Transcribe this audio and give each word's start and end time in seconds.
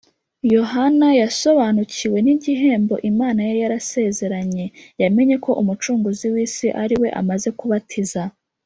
Yohana 0.55 1.07
yasobanukiwe 1.21 2.17
n’igihembo 2.25 2.95
Imana 3.11 3.39
yari 3.47 3.59
yarasezeranye. 3.65 4.65
Yamenye 5.01 5.35
ko 5.45 5.51
Umucunguzi 5.61 6.25
w’isi 6.33 6.67
ari 6.83 6.95
we 7.01 7.07
amaze 7.21 7.49
kubatiza 7.59 8.21